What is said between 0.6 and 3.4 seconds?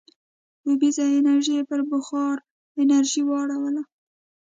اوبیزه انرژي یې پر بخار انرژۍ